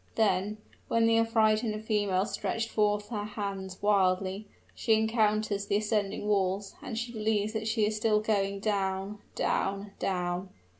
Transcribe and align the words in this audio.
Then, 0.15 0.57
when 0.87 1.05
the 1.05 1.19
affrighted 1.19 1.79
female 1.85 2.25
stretches 2.25 2.65
forth 2.71 3.09
her 3.09 3.23
hands 3.23 3.83
wildly, 3.83 4.47
she 4.73 4.95
encounters 4.95 5.67
the 5.67 5.77
ascending 5.77 6.27
walls, 6.27 6.73
and 6.81 6.97
she 6.97 7.11
believes 7.13 7.53
that 7.53 7.67
she 7.67 7.85
is 7.85 7.97
still 7.97 8.19
going 8.19 8.61
down 8.61 9.19
down 9.35 9.91
down! 9.99 10.49